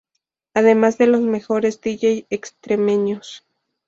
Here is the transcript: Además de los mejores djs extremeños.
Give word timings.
Además 0.55 0.97
de 0.97 1.05
los 1.05 1.21
mejores 1.21 1.79
djs 1.79 2.25
extremeños. 2.31 3.45